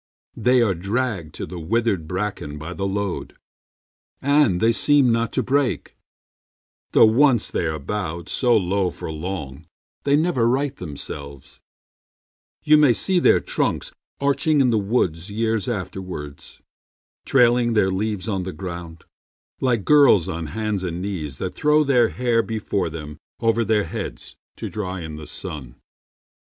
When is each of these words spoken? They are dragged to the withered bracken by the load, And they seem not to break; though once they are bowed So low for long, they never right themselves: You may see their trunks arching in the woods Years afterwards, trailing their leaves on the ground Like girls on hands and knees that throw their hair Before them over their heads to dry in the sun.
They 0.35 0.63
are 0.63 0.73
dragged 0.73 1.35
to 1.35 1.45
the 1.45 1.59
withered 1.59 2.07
bracken 2.07 2.57
by 2.57 2.73
the 2.73 2.87
load, 2.87 3.35
And 4.23 4.59
they 4.59 4.71
seem 4.71 5.11
not 5.11 5.31
to 5.33 5.43
break; 5.43 5.95
though 6.93 7.05
once 7.05 7.51
they 7.51 7.67
are 7.67 7.77
bowed 7.77 8.27
So 8.27 8.57
low 8.57 8.89
for 8.89 9.11
long, 9.11 9.67
they 10.03 10.15
never 10.15 10.47
right 10.49 10.75
themselves: 10.75 11.61
You 12.63 12.77
may 12.77 12.93
see 12.93 13.19
their 13.19 13.39
trunks 13.39 13.91
arching 14.19 14.59
in 14.59 14.71
the 14.71 14.79
woods 14.79 15.29
Years 15.29 15.69
afterwards, 15.69 16.59
trailing 17.23 17.73
their 17.73 17.91
leaves 17.91 18.27
on 18.27 18.41
the 18.41 18.51
ground 18.53 19.03
Like 19.59 19.85
girls 19.85 20.27
on 20.27 20.47
hands 20.47 20.81
and 20.83 20.99
knees 20.99 21.37
that 21.37 21.53
throw 21.53 21.83
their 21.83 22.09
hair 22.09 22.41
Before 22.41 22.89
them 22.89 23.19
over 23.39 23.63
their 23.63 23.83
heads 23.83 24.35
to 24.55 24.67
dry 24.67 25.01
in 25.01 25.17
the 25.17 25.27
sun. 25.27 25.75